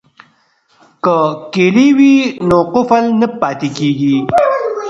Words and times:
که 1.03 1.15
کیلي 1.53 1.87
وي 1.97 2.15
نو 2.47 2.57
قفل 2.73 3.05
نه 3.19 3.27
پاتیږي. 3.39 4.15